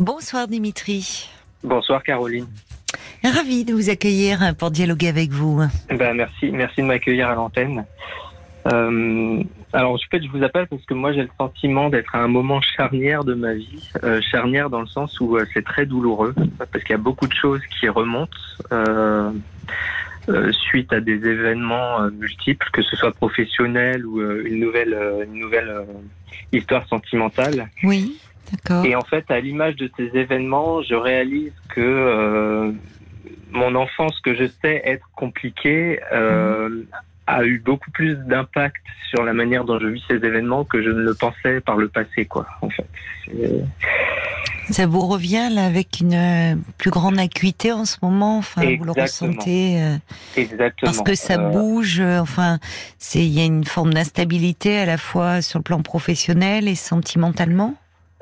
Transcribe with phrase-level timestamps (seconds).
[0.00, 1.28] Bonsoir Dimitri.
[1.62, 2.46] Bonsoir Caroline.
[3.22, 5.60] Ravi de vous accueillir pour dialoguer avec vous.
[5.90, 7.84] Ben, merci, merci de m'accueillir à l'antenne.
[8.72, 9.42] Euh,
[9.74, 12.62] alors, je, je vous appelle parce que moi, j'ai le sentiment d'être à un moment
[12.62, 13.90] charnière de ma vie.
[14.02, 17.26] Euh, charnière dans le sens où euh, c'est très douloureux, parce qu'il y a beaucoup
[17.26, 18.38] de choses qui remontent
[20.70, 24.96] suite à des événements multiples, que ce soit professionnel ou une nouvelle,
[25.26, 25.84] une nouvelle
[26.52, 27.68] histoire sentimentale.
[27.82, 28.18] Oui.
[28.84, 32.72] Et en fait, à l'image de ces événements, je réalise que
[33.50, 36.84] mon enfance, que je sais être compliquée, mmh
[37.30, 40.88] a eu beaucoup plus d'impact sur la manière dont je vis ces événements que je
[40.88, 42.86] ne le pensais par le passé, quoi, en fait.
[44.70, 48.84] Ça vous revient là avec une euh, plus grande acuité en ce moment, enfin vous
[48.84, 49.96] le ressentez euh,
[50.36, 50.92] Exactement.
[50.92, 52.60] parce que ça euh, bouge, enfin
[52.96, 56.76] c'est il y a une forme d'instabilité à la fois sur le plan professionnel et
[56.76, 57.74] sentimentalement?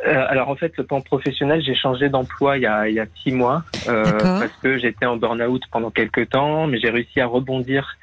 [0.05, 3.07] Alors en fait, le plan professionnel, j'ai changé d'emploi il y a il y a
[3.23, 7.97] six mois parce que j'étais en burn-out pendant quelques temps, mais j'ai réussi à rebondir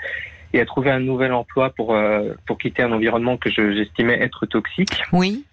[0.56, 4.46] et à trouver un nouvel emploi pour, euh, pour quitter un environnement que j'estimais être
[4.46, 5.04] toxique.
[5.12, 5.44] Oui.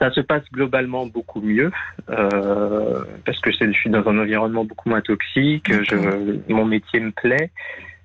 [0.00, 1.70] Ça se passe globalement beaucoup mieux
[2.08, 5.70] euh, parce que je suis dans un environnement beaucoup moins toxique.
[5.70, 7.50] Je, mon métier me plaît.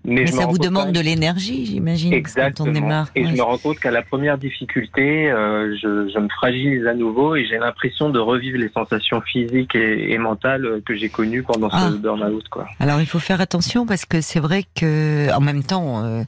[0.06, 2.14] Mais, ça vous demande de l'énergie, j'imagine.
[2.14, 2.72] Exactement.
[2.72, 3.08] Quand on marre.
[3.16, 6.94] Et je me rends compte qu'à la première difficulté, euh, je, je, me fragilise à
[6.94, 11.44] nouveau et j'ai l'impression de revivre les sensations physiques et, et mentales que j'ai connues
[11.44, 11.90] pendant ce ah.
[11.92, 12.48] burn-out.
[12.50, 12.68] Quoi.
[12.80, 16.24] Alors il faut faire attention parce que c'est vrai que en même temps, euh,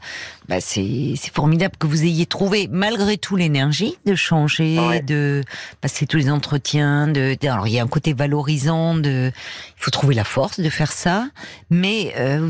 [0.48, 5.44] bah, c'est formidable que vous ayez trouvé malgré tout l'énergie de changer, de
[5.82, 7.08] passer tous les entretiens.
[7.08, 8.96] De, alors il y a un côté valorisant.
[8.96, 11.28] De, il faut trouver la force de faire ça.
[11.70, 12.50] Mais euh,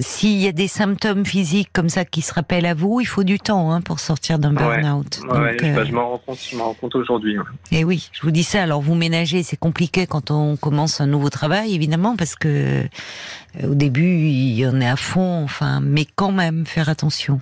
[0.00, 3.06] si il y a des symptômes physiques comme ça qui se rappellent à vous, il
[3.06, 5.20] faut du temps hein, pour sortir d'un burn-out.
[5.28, 6.38] Ouais, bah, je m'en rends compte,
[6.80, 7.36] compte aujourd'hui.
[7.72, 8.62] Et eh oui, je vous dis ça.
[8.62, 13.68] Alors vous ménagez, c'est compliqué quand on commence un nouveau travail, évidemment, parce que euh,
[13.68, 15.42] au début, il y en est à fond.
[15.42, 17.40] Enfin, mais quand même, faire attention.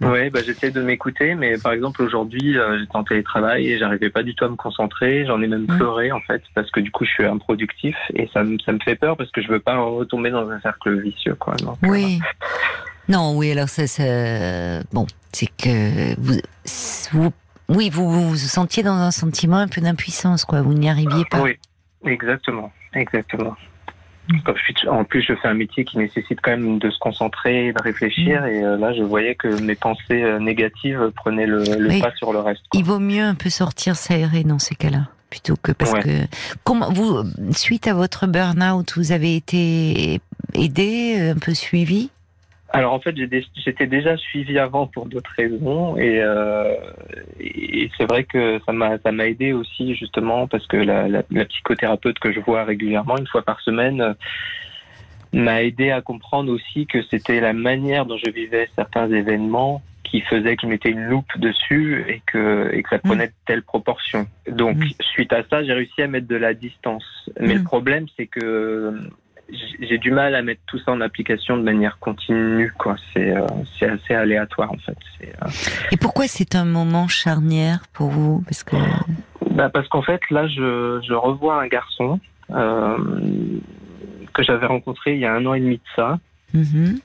[0.00, 4.10] Oui, bah, j'essaie de m'écouter, mais par exemple aujourd'hui, euh, j'étais en télétravail et j'arrivais
[4.10, 5.24] pas du tout à me concentrer.
[5.26, 5.76] J'en ai même mmh.
[5.76, 8.78] pleuré en fait parce que du coup je suis improductif et ça me ça me
[8.84, 11.54] fait peur parce que je veux pas retomber dans un cercle vicieux quoi.
[11.82, 12.20] oui.
[12.20, 12.46] Euh,
[13.06, 16.40] non, oui, alors ça, ça bon, c'est que vous,
[17.12, 17.32] vous,
[17.68, 20.62] oui, vous vous sentiez dans un sentiment un peu d'impuissance, quoi.
[20.62, 21.42] Vous n'y arriviez pas.
[21.42, 21.58] Oui,
[22.06, 23.56] exactement, exactement.
[24.88, 28.42] En plus, je fais un métier qui nécessite quand même de se concentrer, de réfléchir.
[28.42, 28.46] Mm.
[28.46, 32.40] Et euh, là, je voyais que mes pensées euh, négatives prenaient le, pas sur le
[32.40, 32.62] reste.
[32.72, 36.26] Il vaut mieux un peu sortir s'aérer dans ces cas-là, plutôt que parce que
[36.64, 40.20] comment vous, suite à votre burn-out, vous avez été
[40.54, 42.10] aidé, un peu suivi?
[42.70, 46.74] Alors en fait, j'étais déjà suivi avant pour d'autres raisons euh,
[47.38, 52.18] et, c'est vrai que ça m'a ça m'a aidé aussi justement parce que la, psychothérapeute
[52.18, 54.14] que je vois régulièrement une fois par semaine euh,
[55.32, 60.20] m'a aidé à comprendre aussi que c'était la manière dont je vivais certains événements qui
[60.20, 63.64] faisait que je mettais une loupe dessus et que, et que ça prenait de telles
[63.64, 64.26] proportions.
[64.48, 64.90] Donc, mmh.
[65.00, 67.04] suite à ça, j'ai réussi à mettre de la distance.
[67.40, 67.64] Mais le mmh.
[67.64, 68.96] problème, c'est que
[69.80, 72.72] j'ai du mal à mettre tout ça en application de manière continue.
[72.78, 72.96] Quoi.
[73.12, 73.46] C'est, euh,
[73.78, 74.96] c'est assez aléatoire en fait.
[75.22, 75.48] Euh,
[75.92, 78.42] Et pourquoi c'est un moment charnière pour vous?
[78.46, 78.76] Parce que
[79.50, 82.96] bah parce qu'en fait là, je, je revois un garçon euh,
[84.32, 86.18] que j'avais rencontré il y a un an et demi de ça.
[86.54, 87.00] Mm-hmm.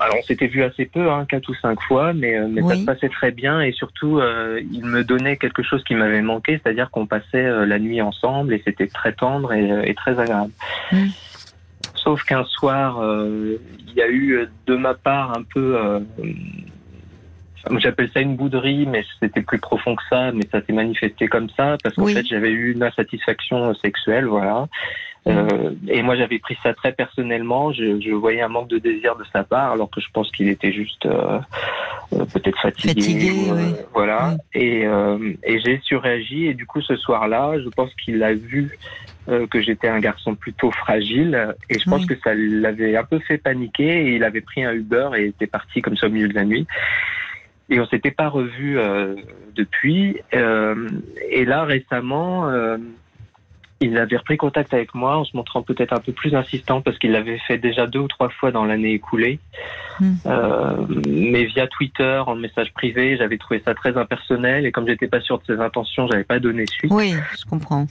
[0.00, 2.76] Alors on s'était vu assez peu, hein, quatre ou cinq fois, mais, euh, mais ça
[2.76, 6.60] se passait très bien et surtout euh, il me donnait quelque chose qui m'avait manqué,
[6.62, 10.52] c'est-à-dire qu'on passait euh, la nuit ensemble et c'était très tendre et, très agréable.
[11.94, 15.78] Sauf qu'un soir, il y a eu de ma part un peu,
[17.78, 21.48] j'appelle ça une bouderie, mais c'était plus profond que ça, mais ça s'est manifesté comme
[21.56, 24.66] ça parce qu'en fait j'avais eu une insatisfaction sexuelle, voilà.
[25.26, 27.72] Euh, et moi, j'avais pris ça très personnellement.
[27.72, 30.48] Je, je, voyais un manque de désir de sa part, alors que je pense qu'il
[30.48, 31.38] était juste euh,
[32.12, 33.00] euh peut-être fatigué.
[33.00, 34.36] fatigué euh, Voilà.
[34.52, 34.84] Et,
[35.44, 36.46] et j'ai surréagi.
[36.46, 38.78] Et du coup, ce soir-là, je pense qu'il a vu
[39.50, 41.54] que j'étais un garçon plutôt fragile.
[41.70, 44.06] Et je pense que ça l'avait un peu fait paniquer.
[44.06, 46.44] Et il avait pris un Uber et était parti comme ça au milieu de la
[46.44, 46.66] nuit.
[47.70, 48.78] Et on s'était pas revu
[49.54, 50.18] depuis.
[50.32, 52.52] et là, récemment
[53.84, 56.98] il avait repris contact avec moi en se montrant peut-être un peu plus insistant parce
[56.98, 59.38] qu'il l'avait fait déjà deux ou trois fois dans l'année écoulée.
[60.00, 60.14] Hmm.
[60.26, 65.08] Euh, mais via Twitter, en message privé, j'avais trouvé ça très impersonnel et comme j'étais
[65.08, 66.92] pas sûr de ses intentions, j'avais pas donné suite.
[66.92, 67.86] Oui, je comprends.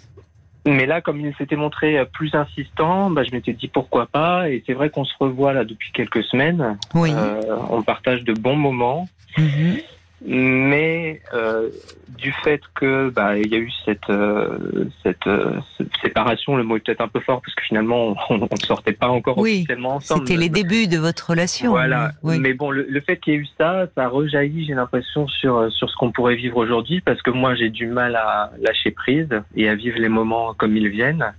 [0.65, 4.49] Mais là, comme il s'était montré plus insistant, bah, je m'étais dit pourquoi pas.
[4.49, 6.77] Et c'est vrai qu'on se revoit là depuis quelques semaines.
[6.93, 7.11] Oui.
[7.13, 9.07] Euh, on partage de bons moments.
[9.37, 9.83] Mm-hmm.
[10.25, 11.69] Mais euh,
[12.17, 14.57] du fait que bah il y a eu cette euh,
[15.03, 18.37] cette, euh, cette, séparation, le mot est peut-être un peu fort parce que finalement on
[18.37, 20.25] ne sortait pas encore officiellement ensemble.
[20.25, 21.71] C'était les débuts de votre relation.
[21.71, 22.11] Voilà.
[22.23, 25.89] Mais bon, le, fait qu'il y ait eu ça, ça rejaillit, j'ai l'impression sur sur
[25.89, 29.67] ce qu'on pourrait vivre aujourd'hui parce que moi j'ai du mal à lâcher prise et
[29.67, 31.33] à vivre les moments comme ils viennent.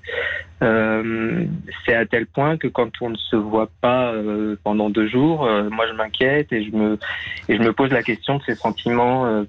[0.63, 1.45] Euh,
[1.85, 5.45] c'est à tel point que quand on ne se voit pas euh, pendant deux jours,
[5.45, 6.99] euh, moi je m'inquiète et je me
[7.49, 8.74] et je me pose la question de ses sentiments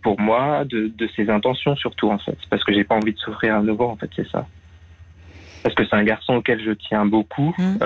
[0.02, 3.20] pour moi, de, de ses intentions surtout en fait, parce que j'ai pas envie de
[3.20, 4.48] souffrir à nouveau en fait, c'est ça.
[5.64, 7.78] Parce que c'est un garçon auquel je tiens beaucoup, mmh.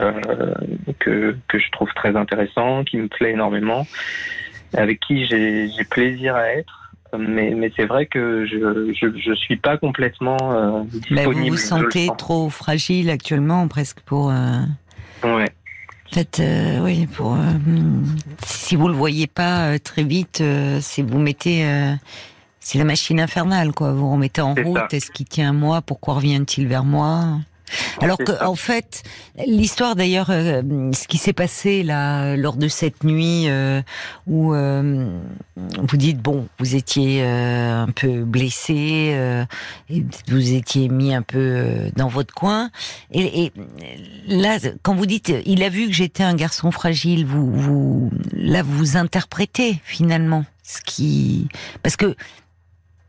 [0.99, 3.87] que que je trouve très intéressant, qui me plaît énormément,
[4.75, 6.79] avec qui j'ai plaisir à être
[7.17, 11.33] mais, mais c'est vrai que je, je, je suis pas complètement euh, disponible.
[11.33, 14.29] vous vous sentez trop fragile actuellement, presque pour.
[14.29, 14.61] Euh...
[15.23, 15.49] Ouais.
[16.11, 17.35] En fait, euh, oui, pour.
[17.35, 17.37] Euh,
[18.43, 20.43] si vous le voyez pas euh, très vite,
[20.81, 21.65] c'est vous mettez.
[22.59, 23.93] c'est la machine infernale, quoi.
[23.93, 24.93] Vous remettez en route.
[24.93, 25.81] Est-ce qu'il tient à moi?
[25.81, 27.39] Pourquoi revient-il vers moi?
[28.01, 29.03] Alors que, en fait,
[29.45, 30.61] l'histoire d'ailleurs, euh,
[30.93, 33.81] ce qui s'est passé là lors de cette nuit euh,
[34.27, 35.09] où euh,
[35.55, 39.15] vous dites bon, vous étiez un peu blessé,
[39.89, 42.69] et vous étiez mis un peu dans votre coin,
[43.11, 43.53] et, et,
[44.27, 48.63] là, quand vous dites, il a vu que j'étais un garçon fragile, vous, vous, là,
[48.63, 51.47] vous interprétez finalement ce qui,
[51.83, 52.15] parce que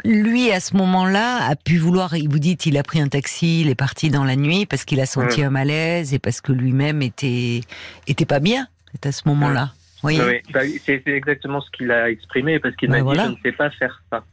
[0.05, 2.17] lui, à ce moment-là, a pu vouloir.
[2.17, 4.85] Il vous dit, il a pris un taxi, il est parti dans la nuit parce
[4.85, 7.61] qu'il a senti un malaise et parce que lui-même était
[8.06, 8.67] était pas bien.
[8.93, 9.73] C'est à ce moment-là.
[10.02, 10.19] Oui,
[10.52, 13.70] bah, c'est exactement ce qu'il a exprimé parce qu'il m'a dit, je ne sais pas
[13.70, 14.25] faire ça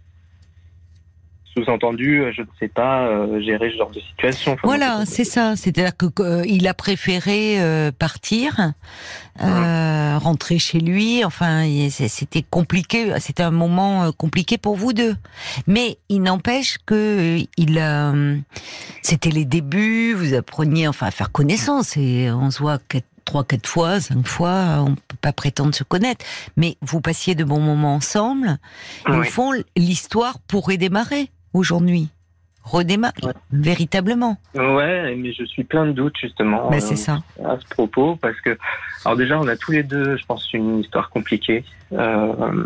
[1.57, 4.57] sous-entendu, je ne sais pas euh, gérer ce genre de situation.
[4.63, 5.55] voilà, c'est ça.
[5.55, 8.73] C'est-à-dire que euh, a préféré euh, partir,
[9.39, 11.23] rentrer chez lui.
[11.23, 13.13] Enfin, c'était compliqué.
[13.19, 15.15] C'était un moment compliqué pour vous deux.
[15.67, 17.83] Mais il n'empêche que il,
[19.01, 20.13] c'était les débuts.
[20.13, 22.79] Vous appreniez enfin à faire connaissance et on se voit
[23.25, 26.25] trois, quatre fois, cinq fois, on peut pas prétendre se connaître,
[26.55, 28.57] mais vous passiez de bons moments ensemble.
[29.07, 32.09] Au fond, l'histoire pourrait démarrer aujourd'hui
[32.67, 33.13] redémarre
[33.51, 34.37] véritablement.
[34.53, 36.69] Ouais, mais je suis plein de doutes justement.
[36.69, 37.19] Mais c'est ça.
[37.39, 38.57] Euh, à ce propos, parce que
[39.05, 41.63] alors déjà on a tous les deux, je pense, une histoire compliquée.
[41.93, 42.65] Euh,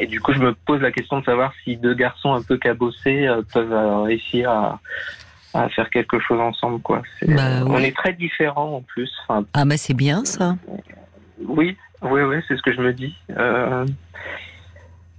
[0.00, 2.56] et du coup, je me pose la question de savoir si deux garçons un peu
[2.56, 4.80] cabossés euh, peuvent réussir à,
[5.52, 7.02] à, faire quelque chose ensemble, quoi.
[7.26, 9.12] Bah on est très différents en plus.
[9.28, 10.56] ah, mais c'est bien ça.
[11.46, 13.14] Oui, oui, oui, c'est ce que je me dis.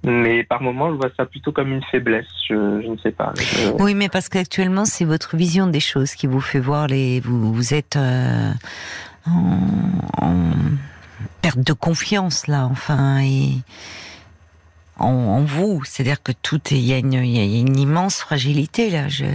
[0.05, 2.27] Mais par moments, je vois ça plutôt comme une faiblesse.
[2.47, 2.53] Je,
[2.87, 3.33] ne sais pas.
[3.79, 7.19] Oui, mais parce qu'actuellement, c'est votre vision des choses qui vous fait voir les.
[7.21, 8.51] Vous, vous êtes euh,
[9.27, 10.51] en,
[11.41, 13.49] perte de confiance là, enfin, et
[14.99, 15.83] en, vous.
[15.85, 16.77] C'est-à-dire que tout est.
[16.77, 19.07] Il y, y a une immense fragilité là.
[19.07, 19.25] Je.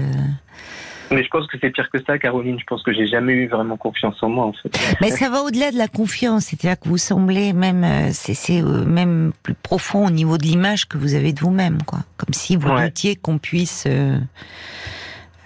[1.11, 2.59] Mais je pense que c'est pire que ça, Caroline.
[2.61, 4.71] Je pense que j'ai jamais eu vraiment confiance en moi, en fait.
[5.01, 6.47] Mais ça va au-delà de la confiance.
[6.47, 10.87] C'est-à-dire que vous semblez même, euh, c'est euh, même plus profond au niveau de l'image
[10.87, 12.01] que vous avez de vous-même, quoi.
[12.17, 12.85] Comme si vous ouais.
[12.85, 14.19] doutiez qu'on puisse euh,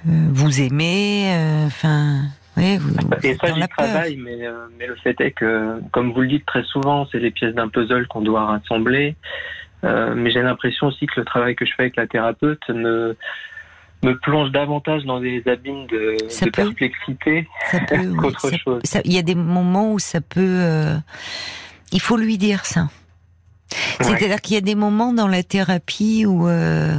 [0.05, 1.33] vous aimer,
[1.65, 2.25] enfin.
[2.59, 4.41] oui, vous, et ça, j'y travaille, mais,
[4.79, 7.69] mais le fait est que, comme vous le dites très souvent, c'est les pièces d'un
[7.69, 9.17] puzzle qu'on doit rassembler.
[9.83, 13.17] mais j'ai l'impression aussi que le travail que je fais avec la thérapeute me
[14.05, 16.17] me plonge davantage dans des abîmes de,
[16.51, 17.49] perplexité
[18.19, 18.82] qu'autre chose.
[19.05, 20.41] Il y a des moments où ça peut.
[20.41, 20.96] Euh,
[21.93, 22.89] il faut lui dire ça.
[24.01, 26.96] C'est-à-dire qu'il y a des moments dans la thérapie où, euh,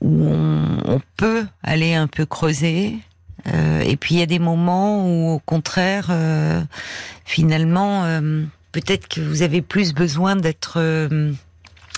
[0.00, 2.96] où on, peut aller un peu creuser.
[3.52, 6.10] Euh, et puis il y a des moments où, au contraire,
[7.24, 8.04] finalement,
[8.72, 10.78] peut-être que vous avez plus besoin d'être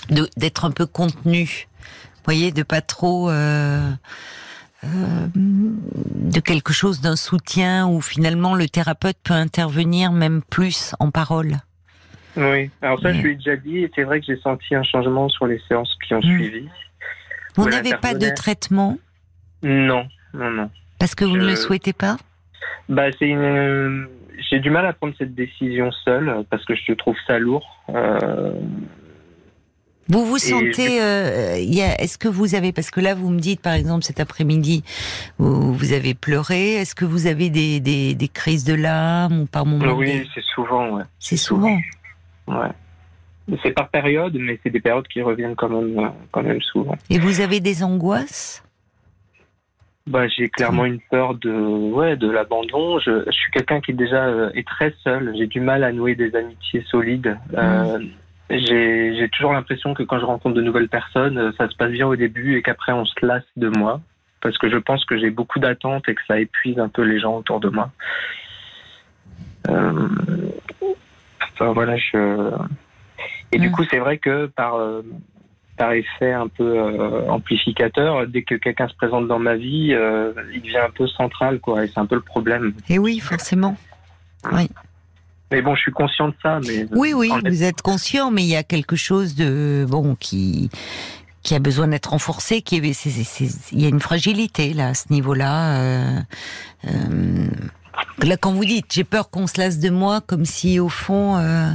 [0.09, 1.68] d'être un peu contenu.
[2.29, 3.89] Voyez, de pas trop euh,
[4.83, 11.53] de quelque chose, d'un soutien où finalement le thérapeute peut intervenir même plus en parole.
[12.37, 14.83] Oui, alors ça je lui ai déjà dit et c'est vrai que j'ai senti un
[14.83, 16.37] changement sur les séances qui ont hmm.
[16.37, 16.69] suivi.
[17.55, 18.99] Vous n'avez pas de traitement?
[19.63, 20.69] Non, non, non.
[20.99, 22.17] Parce que vous ne le souhaitez pas?
[22.89, 24.07] Bah c'est une...
[24.51, 27.83] J'ai du mal à prendre cette décision seule parce que je trouve ça lourd.
[27.89, 28.51] Euh,
[30.09, 33.73] vous vous sentez, euh, est-ce que vous avez, parce que là vous me dites par
[33.73, 34.83] exemple cet après-midi,
[35.37, 39.45] vous, vous, avez pleuré, est-ce que vous avez des, des, des crises de larmes ou
[39.45, 40.97] par moments Oui, c'est souvent.
[40.97, 41.03] Ouais.
[41.19, 41.77] C'est souvent.
[42.47, 42.71] Ouais.
[43.63, 46.95] C'est par période, mais c'est des périodes qui reviennent quand même, euh, quand même souvent.
[47.09, 48.63] Et vous avez des angoisses?
[50.07, 52.99] Bah, j'ai clairement une peur de, ouais, de l'abandon.
[52.99, 55.33] Je, je, suis quelqu'un qui déjà euh, est très seul.
[55.37, 57.37] J'ai du mal à nouer des amitiés solides.
[57.53, 57.99] Euh,
[58.49, 62.15] j'ai toujours l'impression que quand je rencontre de nouvelles personnes, ça se passe bien au
[62.15, 64.01] début et qu'après on se lasse de moi.
[64.41, 67.19] Parce que je pense que j'ai beaucoup d'attentes et que ça épuise un peu les
[67.19, 67.91] gens autour de moi.
[69.67, 70.07] Euh,
[71.53, 72.51] enfin, voilà, je...
[73.51, 73.71] Et du mm.
[73.71, 75.01] coup, c'est vrai que par, euh,
[75.77, 79.95] par effet un peu euh, amplificateur, dès que quelqu'un se présente dans ma vie,
[80.53, 81.83] il devient un peu central, quoi.
[81.83, 82.73] Et c'est un peu le problème.
[82.87, 83.75] Et oui, forcément.
[84.53, 84.69] Oui.
[85.51, 86.59] Mais bon, je suis conscient de ça.
[86.67, 90.69] Mais oui, oui, vous êtes conscient, mais il y a quelque chose de bon qui
[91.41, 93.05] qui a besoin d'être renforcé, qui est,
[93.71, 95.77] il y a une fragilité là à ce niveau-là.
[95.79, 96.19] Euh,
[96.85, 97.47] euh,
[98.21, 101.37] là, quand vous dites j'ai peur qu'on se lasse de moi, comme si au fond
[101.37, 101.71] euh,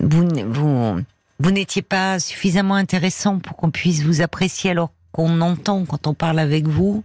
[0.00, 1.00] vous, vous,
[1.40, 6.14] vous n'étiez pas suffisamment intéressant pour qu'on puisse vous apprécier, alors qu'on entend quand on
[6.14, 7.02] parle avec vous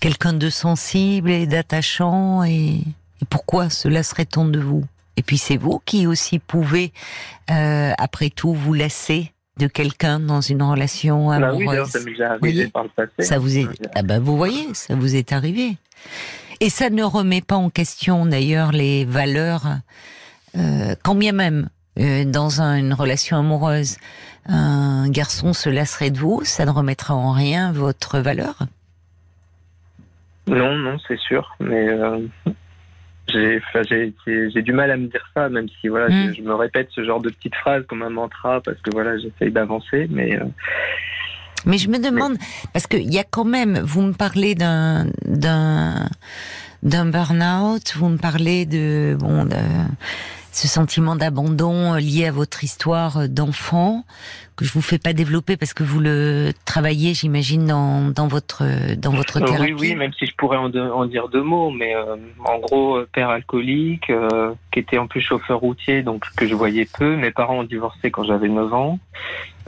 [0.00, 2.82] quelqu'un de sensible et d'attachant et
[3.22, 4.84] et pourquoi se lasserait-on de vous?
[5.16, 6.92] Et puis c'est vous qui aussi pouvez,
[7.50, 11.66] euh, après tout, vous lasser de quelqu'un dans une relation amoureuse.
[11.66, 13.22] Bah oui, ça m'est arrivé par le passé.
[13.22, 15.78] Ça vous est, ah ben vous voyez, ça vous est arrivé.
[16.60, 19.66] Et ça ne remet pas en question d'ailleurs les valeurs,
[20.56, 21.68] euh, quand bien même
[21.98, 23.96] euh, dans une relation amoureuse,
[24.46, 28.58] un garçon se lasserait de vous, ça ne remettra en rien votre valeur?
[30.46, 32.20] Non, non, c'est sûr, mais euh,
[33.28, 36.44] j'ai du mal à me dire ça, même si voilà, je, mm.
[36.44, 40.06] me répète ce genre de petites phrases comme un mantra parce que voilà, j'essaye d'avancer,
[40.10, 40.36] mais.
[40.36, 40.44] Euh,
[41.64, 42.36] mais je me demande
[42.72, 46.08] parce qu'il y a quand même, vous me parlez d'un d'un
[46.82, 49.56] d'un burn-out, vous me parlez de bon de,
[50.56, 54.04] ce sentiment d'abandon lié à votre histoire d'enfant
[54.56, 58.62] que je vous fais pas développer parce que vous le travaillez, j'imagine, dans, dans votre
[58.96, 59.74] dans votre euh, thérapie.
[59.74, 62.96] Oui, oui, même si je pourrais en, en dire deux mots, mais euh, en gros,
[62.96, 64.10] euh, père alcoolique,
[64.72, 67.16] qui était en plus chauffeur routier, donc que je voyais peu.
[67.16, 68.98] Mes parents ont divorcé quand j'avais 9 ans,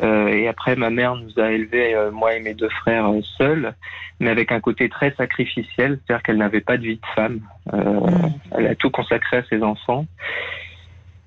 [0.02, 3.74] et après ma mère nous a élevés, moi et mes deux frères, seuls,
[4.20, 7.40] mais avec un côté très sacrificiel, c'est-à-dire qu'elle n'avait pas de vie de femme.
[7.72, 8.28] Mm.
[8.52, 10.06] Elle a tout consacré à ses enfants.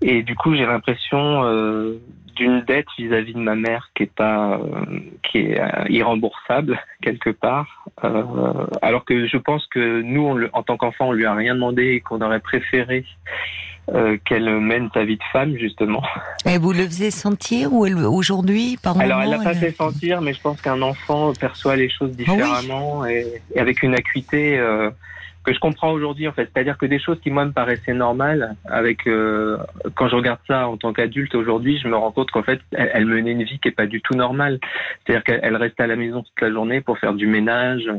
[0.01, 2.01] Et du coup, j'ai l'impression euh,
[2.35, 7.29] d'une dette vis-à-vis de ma mère qui est pas, euh, qui est euh, irremboursable quelque
[7.29, 7.85] part.
[8.03, 8.23] Euh,
[8.81, 11.83] alors que je pense que nous, on en tant qu'enfant, on lui a rien demandé
[11.89, 13.05] et qu'on aurait préféré
[14.23, 16.01] qu'elle mène sa vie de femme justement.
[16.45, 20.33] Et vous le faisiez sentir ou aujourd'hui par Alors elle l'a pas fait sentir, mais
[20.33, 24.57] je pense qu'un enfant perçoit les choses ah différemment et, et, avec une acuité
[25.43, 26.49] que je comprends aujourd'hui en fait.
[26.53, 29.57] C'est-à-dire que des choses qui moi me paraissaient normales, avec euh,
[29.95, 33.05] quand je regarde ça en tant qu'adulte aujourd'hui, je me rends compte qu'en fait elle,
[33.05, 34.59] menait une vie qui est pas du tout normale.
[35.05, 37.89] C'est-à-dire qu'elle restait à la maison toute la journée pour faire du ménage.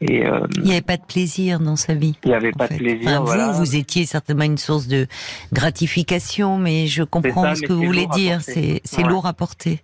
[0.00, 2.16] Et euh, il n'y avait pas de plaisir dans sa vie.
[2.24, 3.22] Il n'y avait pas de plaisir.
[3.22, 5.08] Vous, vous étiez certainement une source de
[5.52, 8.40] gratification, mais je comprends ce que vous voulez dire.
[8.42, 9.80] C'est lourd à porter.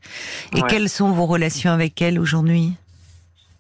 [0.54, 2.74] Et quelles sont vos relations avec elle aujourd'hui?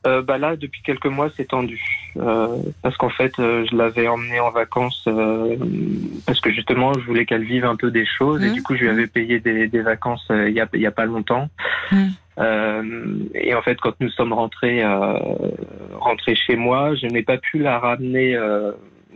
[0.06, 1.80] Euh, bah là, depuis quelques mois, c'est tendu.
[2.16, 2.48] Euh,
[2.82, 5.56] parce qu'en fait, euh, je l'avais emmenée en vacances euh,
[6.26, 8.42] parce que justement, je voulais qu'elle vive un peu des choses.
[8.44, 8.52] Et mmh.
[8.52, 11.06] du coup, je lui avais payé des, des vacances il y, a, y a pas
[11.06, 11.48] longtemps.
[11.90, 12.08] Mmh.
[13.34, 14.82] et en fait, quand nous sommes rentrés,
[15.98, 18.36] rentrés chez moi, je n'ai pas pu la ramener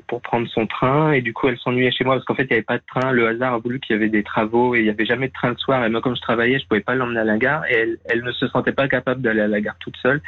[0.09, 2.49] pour prendre son train et du coup elle s'ennuyait chez moi parce qu'en fait il
[2.49, 3.13] n'y avait pas de train.
[3.13, 5.33] Le hasard a voulu qu'il y avait des travaux et il n'y avait jamais de
[5.33, 7.65] train le soir et moi comme je travaillais je pouvais pas l'emmener à la gare
[7.67, 10.21] et elle, elle ne se sentait pas capable d'aller à la gare toute seule.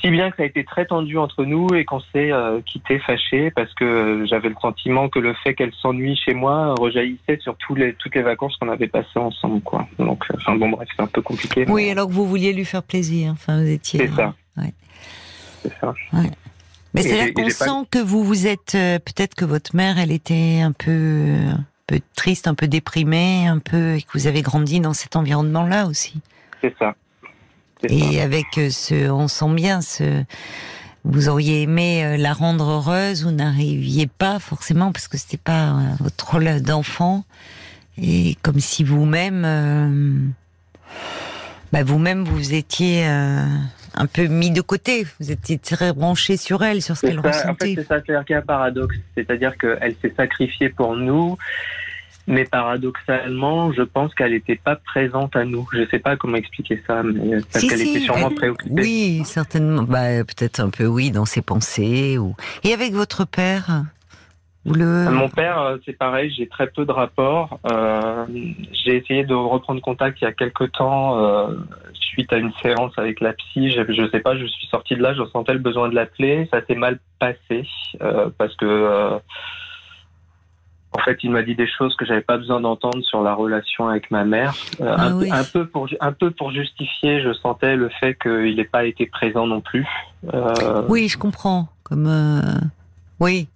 [0.00, 2.98] Si bien que ça a été très tendu entre nous et qu'on s'est euh, quitté
[3.00, 7.54] fâché parce que j'avais le sentiment que le fait qu'elle s'ennuie chez moi rejaillissait sur
[7.56, 9.60] tous les, toutes les vacances qu'on avait passées ensemble.
[9.60, 9.86] Quoi.
[9.98, 11.66] Donc, euh, enfin bon, bref, c'est un peu compliqué.
[11.68, 13.32] Oui, alors que vous vouliez lui faire plaisir.
[13.32, 14.00] Enfin, vous étiez.
[14.00, 14.34] C'est ça.
[14.56, 14.72] Ouais.
[15.62, 15.92] C'est ça.
[16.14, 16.30] Ouais.
[16.94, 20.10] Mais c'est là qu'on sent que vous vous êtes euh, peut-être que votre mère, elle
[20.10, 24.42] était un peu, un peu triste, un peu déprimée, un peu et que vous avez
[24.42, 26.20] grandi dans cet environnement-là aussi.
[26.60, 26.94] C'est ça.
[27.88, 28.22] Et ça.
[28.22, 30.24] avec euh, ce, on sent bien ce.
[31.04, 35.78] Vous auriez aimé euh, la rendre heureuse, vous n'arriviez pas forcément parce que c'était pas
[35.98, 37.24] votre rôle d'enfant,
[37.96, 40.14] et comme si vous-même, euh,
[41.72, 43.06] bah vous-même vous étiez
[43.94, 45.06] un peu mis de côté.
[45.20, 47.48] Vous étiez très branché sur elle, sur ce qu'elle ressentait.
[47.48, 48.96] En fait, c'est ça, c'est un paradoxe.
[49.16, 51.36] C'est-à-dire qu'elle s'est sacrifiée pour nous,
[52.26, 55.66] mais paradoxalement, je pense qu'elle n'était pas présente à nous.
[55.72, 58.80] Je ne sais pas comment expliquer ça, mais parce qu'elle était sûrement préoccupée.
[58.80, 59.82] Oui, certainement.
[59.82, 62.18] Bah, peut-être un peu, oui, dans ses pensées.
[62.18, 62.36] Ou...
[62.62, 63.84] Et avec votre père?
[64.66, 65.10] Le...
[65.10, 67.58] Mon père, euh, c'est pareil, j'ai très peu de rapports.
[67.70, 68.26] Euh,
[68.84, 71.18] j'ai essayé de reprendre contact il y a quelques temps.
[71.18, 71.54] Euh,
[71.94, 75.02] suite à une séance avec la psy, je, je sais pas, je suis sortie de
[75.02, 77.66] là, je sentais le besoin de l'appeler, ça s'est mal passé
[78.02, 79.20] euh, parce que
[80.92, 83.86] En fait, il m'a dit des choses que j'avais pas besoin d'entendre sur la relation
[83.86, 84.54] avec ma mère.
[84.80, 88.84] Ah un, peu pour un peu pour justifier, je sentais le fait qu'il n'ait pas
[88.84, 89.86] été présent non plus.
[90.88, 91.68] Oui, je comprends.
[91.84, 92.10] Comme
[93.20, 93.48] oui,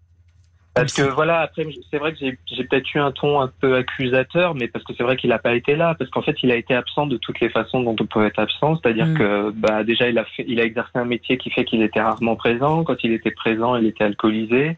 [0.75, 4.54] parce que voilà, après, c'est vrai que j'ai peut-être eu un ton un peu accusateur,
[4.54, 6.57] mais parce que c'est vrai qu'il n'a pas été là, parce qu'en fait, il a
[6.57, 9.14] été absent de toutes les façons dont on peut être absent, c'est-à-dire mm.
[9.14, 12.00] que bah déjà, il a fait, il a exercé un métier qui fait qu'il était
[12.00, 12.83] rarement présent.
[12.83, 14.76] Quand il était présent, il était alcoolisé.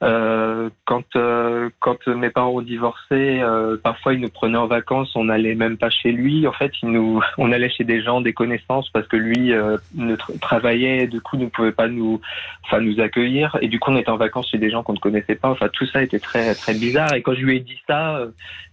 [0.00, 5.10] Euh, quand euh, quand mes parents ont divorcé, euh, parfois ils nous prenaient en vacances,
[5.16, 6.46] on n'allait même pas chez lui.
[6.46, 9.76] En fait, il nous, on allait chez des gens, des connaissances, parce que lui euh,
[9.96, 12.20] ne travaillait, du coup ne pouvait pas nous,
[12.64, 13.58] enfin nous accueillir.
[13.60, 15.50] Et du coup, on était en vacances chez des gens qu'on ne connaissait pas.
[15.50, 17.12] Enfin, tout ça était très très bizarre.
[17.14, 18.20] Et quand je lui ai dit ça,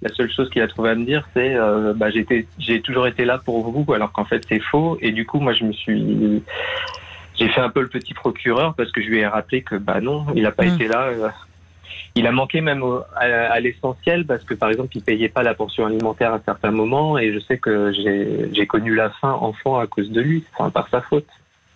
[0.04, 1.56] la seule chose qu'il a trouvé à me dire, c'est,
[1.96, 5.00] bah j'étais, j'ai toujours été là pour vous, alors qu'en fait c'est faux.
[5.02, 6.44] Et du coup, moi, je me suis
[7.38, 10.02] j'ai fait un peu le petit procureur parce que je lui ai rappelé que bah
[10.02, 10.74] non, il n'a pas mm.
[10.76, 11.04] été là.
[11.08, 11.30] Euh.
[12.16, 12.84] il a manqué même
[13.16, 17.18] à, l'essentiel parce que par exemple il payait pas la portion alimentaire à certains moments
[17.18, 20.88] et je sais que j'ai connu la faim enfant à cause de lui, enfin par
[20.90, 21.28] sa faute.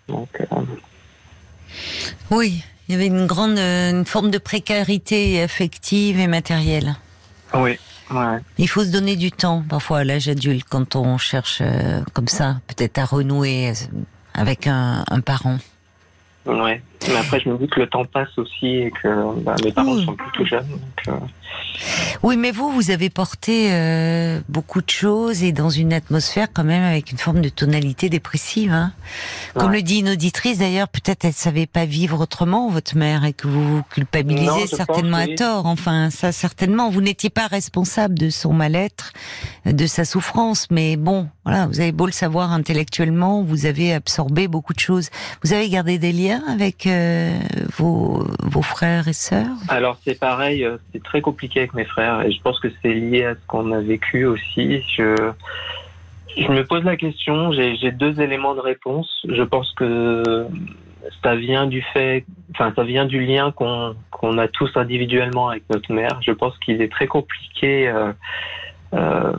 [0.08, 0.46] Donc, euh.
[2.32, 6.96] Oui, il y avait une grande une forme de précarité affective et matérielle.
[7.54, 7.78] Oui.
[8.12, 8.40] Ouais.
[8.58, 12.28] Il faut se donner du temps parfois à l'âge adulte quand on cherche euh, comme
[12.28, 13.74] ça peut-être à renouer
[14.34, 15.58] avec un, un parent.
[16.46, 16.82] Ouais.
[17.08, 19.98] Mais après, je me dis que le temps passe aussi et que bah, mes parents
[19.98, 20.80] sont plutôt jeunes.
[21.08, 21.14] Euh.
[22.22, 26.66] Oui, mais vous, vous avez porté euh, beaucoup de choses et dans une atmosphère quand
[26.66, 28.74] même avec une forme de tonalité dépressive.
[28.74, 28.92] Hein.
[29.54, 33.32] Comme le dit une auditrice, d'ailleurs, peut-être elle savait pas vivre autrement, votre mère, et
[33.32, 35.66] que vous vous culpabilisez certainement à tort.
[35.66, 36.90] Enfin, ça certainement.
[36.90, 39.14] Vous n'étiez pas responsable de son mal-être,
[39.66, 44.50] de sa souffrance, mais bon, voilà, vous avez beau le savoir intellectuellement, vous avez absorbé
[44.50, 45.10] beaucoup de choses.
[45.42, 47.40] Vous avez gardé des liens avec euh,
[47.78, 49.56] vos, vos frères et sœurs?
[49.70, 52.94] Alors c'est pareil, euh, c'est très compliqué avec mes frères et je pense que c'est
[52.94, 54.84] lié à ce qu'on a vécu aussi.
[54.96, 55.32] Je,
[56.50, 59.26] me pose la question, j'ai deux éléments de réponse.
[59.28, 60.48] Je pense que
[61.24, 65.92] ça vient du fait, enfin ça vient du lien qu'on a tous individuellement avec notre
[65.92, 66.20] mère.
[66.22, 67.88] Je pense qu'il est très compliqué.
[67.88, 68.12] Euh,
[68.94, 69.34] euh,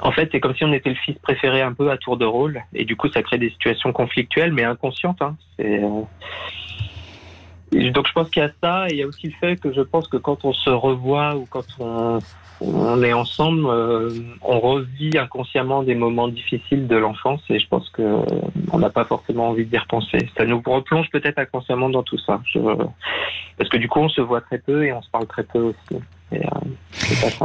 [0.00, 2.24] en fait, c'est comme si on était le fils préféré un peu à tour de
[2.24, 5.20] rôle, et du coup, ça crée des situations conflictuelles, mais inconscientes.
[5.22, 5.36] Hein.
[7.72, 9.72] Donc, je pense qu'il y a ça, et il y a aussi le fait que
[9.72, 14.10] je pense que quand on se revoit ou quand on, est ensemble, euh,
[14.42, 18.02] on revit inconsciemment des moments difficiles de l'enfance, et je pense que
[18.72, 20.28] on n'a pas forcément envie d'y repenser.
[20.36, 22.40] Ça nous replonge peut-être inconsciemment dans tout ça,
[23.56, 25.60] parce que du coup, on se voit très peu et on se parle très peu
[25.60, 26.02] aussi.
[26.32, 26.38] Euh,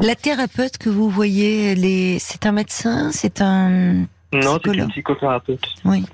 [0.01, 5.63] la thérapeute que vous voyez, c'est un médecin, c'est un non, c'est une psychothérapeute.
[5.86, 6.05] Oui.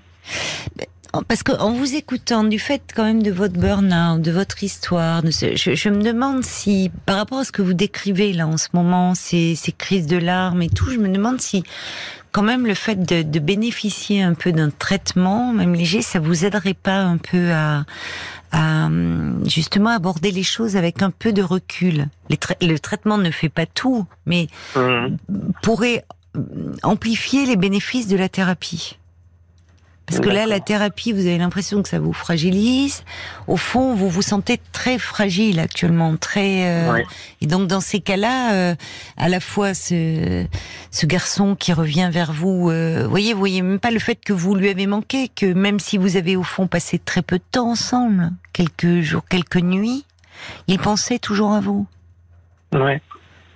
[1.27, 5.89] Parce qu'en vous écoutant, du fait quand même de votre burn-out, de votre histoire, je,
[5.89, 9.55] me demande si, par rapport à ce que vous décrivez là en ce moment, ces,
[9.55, 11.63] ces crises de larmes et tout, je me demande si
[12.31, 16.45] quand même le fait de, de bénéficier un peu d'un traitement, même léger, ça vous
[16.45, 17.85] aiderait pas un peu à,
[18.51, 18.89] à
[19.45, 22.07] justement aborder les choses avec un peu de recul.
[22.29, 25.15] le traitement ne fait pas tout, mais mmh.
[25.63, 26.05] pourrait
[26.83, 28.97] amplifier les bénéfices de la thérapie.
[30.09, 33.03] Parce que là, la thérapie, vous avez l'impression que ça vous fragilise.
[33.45, 36.67] Au fond, vous vous sentez très fragile actuellement, très.
[36.67, 37.03] Euh,
[37.41, 38.75] et donc, dans ces cas-là, euh,
[39.17, 40.45] à la fois ce,
[40.89, 44.33] ce garçon qui revient vers vous, euh, voyez, vous voyez même pas le fait que
[44.33, 47.43] vous lui avez manqué, que même si vous avez au fond passé très peu de
[47.51, 50.05] temps ensemble, quelques jours, quelques nuits,
[50.67, 51.85] il pensait toujours à vous.
[52.73, 52.99] Ouais.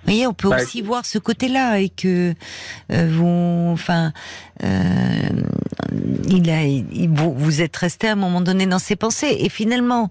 [0.04, 2.34] Vous voyez, on peut bah, aussi voir ce côté-là et que
[2.92, 4.12] euh, vous, enfin,
[4.62, 5.28] euh,
[6.28, 10.10] il a, vous, vous êtes resté à un moment donné dans ses pensées et finalement,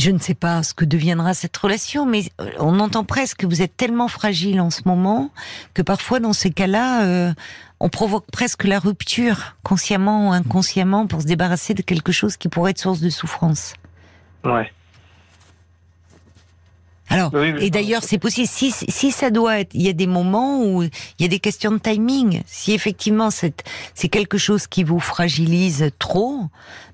[0.00, 2.24] je ne sais pas ce que deviendra cette relation, mais
[2.58, 5.30] on entend presque que vous êtes tellement fragile en ce moment
[5.74, 7.32] que parfois dans ces cas-là, euh,
[7.78, 12.48] on provoque presque la rupture, consciemment ou inconsciemment, pour se débarrasser de quelque chose qui
[12.48, 13.74] pourrait être source de souffrance.
[14.44, 14.72] Ouais.
[17.10, 18.46] Alors, et d'ailleurs, c'est possible.
[18.46, 21.40] Si, si ça doit être, il y a des moments où il y a des
[21.40, 22.42] questions de timing.
[22.46, 26.44] Si effectivement c'est quelque chose qui vous fragilise trop,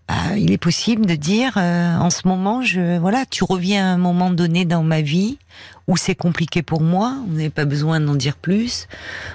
[0.09, 3.95] bah, il est possible de dire, euh, en ce moment, je, voilà, tu reviens à
[3.95, 5.37] un moment donné dans ma vie
[5.89, 7.15] où c'est compliqué pour moi.
[7.27, 8.87] Vous n'avez pas besoin d'en dire plus.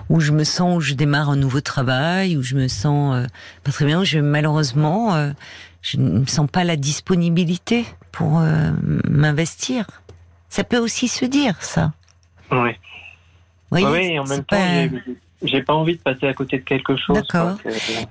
[0.09, 3.27] Où je me sens, où je démarre un nouveau travail, où je me sens euh,
[3.63, 4.01] pas très bien.
[4.01, 5.31] Où je malheureusement, euh,
[5.81, 8.41] je ne sens pas la disponibilité pour
[9.09, 9.87] m'investir.
[10.51, 11.93] Ça peut aussi se dire, ça.
[12.51, 12.71] Oui.
[13.71, 14.57] oui, en même temps,
[15.43, 17.15] j'ai pas envie de passer à côté de quelque chose.
[17.15, 17.57] D'accord.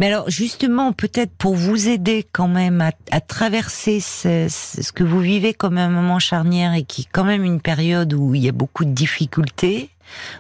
[0.01, 5.21] Mais alors, justement, peut-être pour vous aider quand même à, traverser ce, ce, que vous
[5.21, 8.49] vivez comme un moment charnière et qui est quand même une période où il y
[8.49, 9.91] a beaucoup de difficultés,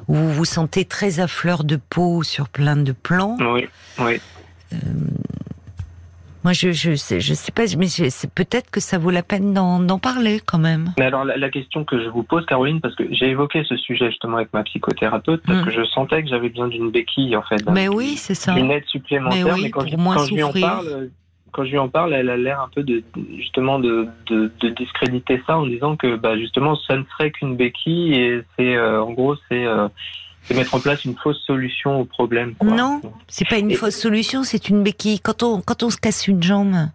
[0.08, 3.36] où vous vous sentez très à fleur de peau sur plein de plans.
[3.40, 4.20] Oui, oui.
[4.72, 4.76] Euh,
[6.44, 7.86] moi, je je sais, je sais pas, mais
[8.34, 10.92] peut-être que ça vaut la peine d'en parler quand même.
[10.98, 14.06] Mais alors, la, question que je vous pose, Caroline, parce que j'ai évoqué ce sujet
[14.10, 15.64] justement avec ma psychothérapeute, parce mm.
[15.64, 17.62] que je sentais que j'avais besoin d'une béquille, en fait.
[17.70, 18.56] Mais oui, c'est ça.
[18.58, 19.56] Une aide supplémentaire.
[19.60, 21.10] Mais, quand, je, quand je lui en parle,
[21.52, 23.02] quand je lui en parle, elle a l'air un peu de
[23.36, 27.56] justement de, de, de, discréditer ça en disant que bah justement ça ne serait qu'une
[27.56, 29.88] béquille et c'est euh, en gros c'est euh,
[30.44, 32.54] c'est mettre en place une fausse solution au problème.
[32.54, 32.70] Quoi.
[32.70, 35.20] Non, c'est pas une fausse solution, c'est une béquille.
[35.20, 36.88] Quand on, quand on se casse une jambe,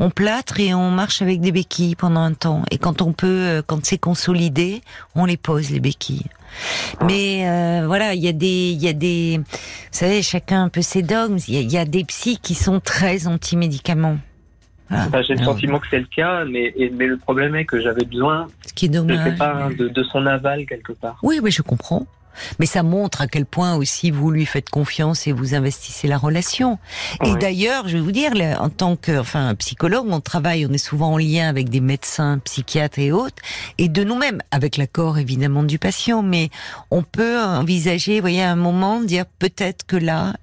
[0.00, 2.62] on plâtre et on marche avec des béquilles pendant un temps.
[2.70, 4.80] Et quand on peut, euh, quand c'est consolidé,
[5.14, 6.26] on les pose les béquilles.
[7.00, 7.04] Ah.
[7.06, 9.44] Mais euh, voilà, il y a des, il y a des, vous
[9.90, 11.38] savez, chacun un peu ses dogmes.
[11.48, 14.18] Il y, a des psys qui sont très anti-médicaments.
[14.90, 18.46] J'ai le sentiment que c'est le cas, mais, mais le problème est que j'avais besoin,
[18.66, 21.18] Ce qui est dommage, je sais pas, de, de, son aval quelque part.
[21.22, 22.06] Oui, oui, je comprends.
[22.58, 26.18] Mais ça montre à quel point aussi vous lui faites confiance et vous investissez la
[26.18, 26.78] relation.
[27.24, 30.78] Et d'ailleurs, je vais vous dire, en tant que, enfin, psychologue, on travaille, on est
[30.78, 33.42] souvent en lien avec des médecins, psychiatres et autres,
[33.78, 36.50] et de nous-mêmes, avec l'accord évidemment du patient, mais
[36.90, 40.34] on peut envisager, vous voyez, à un moment, dire peut-être que là,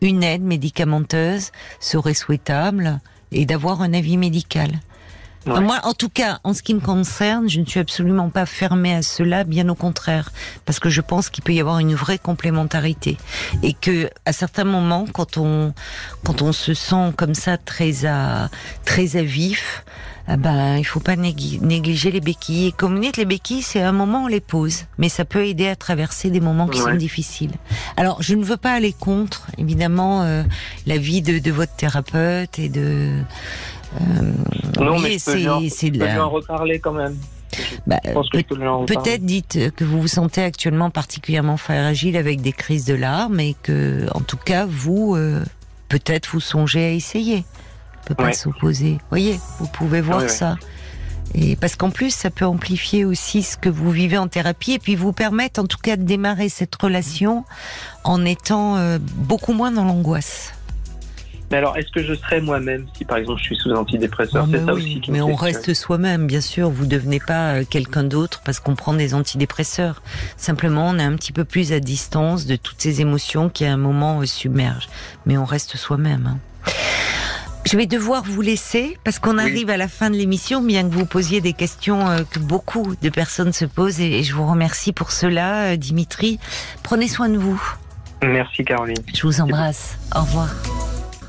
[0.00, 3.00] une aide médicamenteuse serait souhaitable
[3.32, 4.70] et d'avoir un avis médical.
[5.46, 8.94] Moi, en tout cas, en ce qui me concerne, je ne suis absolument pas fermée
[8.94, 10.32] à cela, bien au contraire,
[10.64, 13.16] parce que je pense qu'il peut y avoir une vraie complémentarité
[13.62, 15.72] et que à certains moments, quand on
[16.24, 18.50] quand on se sent comme ça très à
[18.84, 19.84] très à vif,
[20.28, 22.68] ah ben il faut pas négliger les béquilles.
[22.68, 25.46] Et comme vous dites, les béquilles, c'est un moment on les pose, mais ça peut
[25.46, 27.52] aider à traverser des moments qui sont difficiles.
[27.96, 30.42] Alors, je ne veux pas aller contre, évidemment, euh,
[30.86, 33.20] la vie de, de votre thérapeute et de
[34.00, 34.32] euh,
[34.80, 37.16] non, mais c'est je peux en reparler quand même.
[37.86, 43.40] Bah, peut-être dites que vous vous sentez actuellement particulièrement fragile avec des crises de larmes
[43.40, 45.42] et que, en tout cas, vous, euh,
[45.88, 47.44] peut-être vous songez à essayer.
[48.02, 48.98] On peut pas s'opposer.
[49.10, 50.56] Voyez, vous pouvez voir ça.
[51.34, 54.78] Et parce qu'en plus, ça peut amplifier aussi ce que vous vivez en thérapie et
[54.78, 57.44] puis vous permettre, en tout cas, de démarrer cette relation
[58.04, 60.55] en étant euh, beaucoup moins dans l'angoisse.
[61.50, 64.64] Mais alors, est-ce que je serais moi-même si, par exemple, je suis sous antidépresseur C'est
[64.64, 66.70] ça aussi qui Mais on reste soi-même, bien sûr.
[66.70, 70.02] Vous devenez pas euh, quelqu'un d'autre parce qu'on prend des antidépresseurs.
[70.36, 73.72] Simplement, on est un petit peu plus à distance de toutes ces émotions qui, à
[73.72, 74.88] un moment, euh, submergent.
[75.24, 76.26] Mais on reste soi-même.
[76.26, 76.70] Hein.
[77.64, 80.94] Je vais devoir vous laisser parce qu'on arrive à la fin de l'émission, bien que
[80.94, 84.92] vous posiez des questions euh, que beaucoup de personnes se posent et je vous remercie
[84.92, 86.38] pour cela, Dimitri.
[86.84, 87.60] Prenez soin de vous.
[88.22, 89.02] Merci Caroline.
[89.12, 89.98] Je vous embrasse.
[90.14, 90.48] Au revoir.